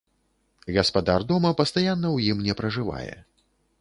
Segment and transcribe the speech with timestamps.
[0.77, 3.11] Гаспадар дома пастаянна ў ім не пражывае.